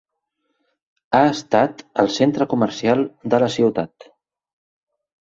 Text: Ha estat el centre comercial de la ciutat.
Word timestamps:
Ha 1.17 1.19
estat 1.33 1.83
el 2.03 2.09
centre 2.15 2.47
comercial 2.53 3.03
de 3.35 3.41
la 3.43 3.51
ciutat. 3.57 4.07